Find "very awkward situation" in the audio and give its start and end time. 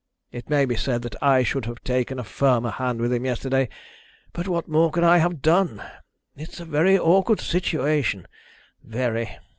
6.65-8.25